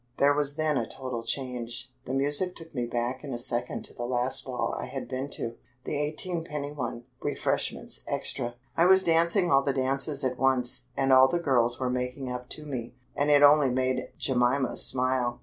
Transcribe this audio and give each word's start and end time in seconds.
There 0.17 0.33
was 0.33 0.55
then 0.55 0.79
a 0.79 0.87
total 0.87 1.21
change. 1.21 1.91
The 2.05 2.15
music 2.15 2.55
took 2.55 2.73
me 2.73 2.87
back 2.87 3.23
in 3.23 3.33
a 3.33 3.37
second 3.37 3.85
to 3.85 3.93
the 3.93 4.05
last 4.07 4.45
ball 4.45 4.75
I 4.81 4.87
had 4.87 5.07
been 5.07 5.29
to 5.33 5.57
the 5.83 5.95
eighteen 5.95 6.43
penny 6.43 6.71
one, 6.71 7.03
refreshments 7.21 8.03
extra. 8.07 8.55
I 8.75 8.87
was 8.87 9.03
dancing 9.03 9.51
all 9.51 9.61
the 9.61 9.73
dances 9.73 10.23
at 10.25 10.39
once, 10.39 10.85
and 10.97 11.13
all 11.13 11.27
the 11.27 11.37
girls 11.37 11.79
were 11.79 11.91
making 11.91 12.31
up 12.31 12.49
to 12.49 12.65
me, 12.65 12.95
and 13.15 13.29
it 13.29 13.43
only 13.43 13.69
made 13.69 14.09
Jemima 14.17 14.75
smile. 14.77 15.39